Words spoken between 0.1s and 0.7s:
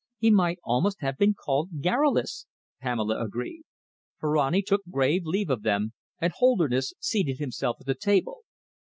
"He might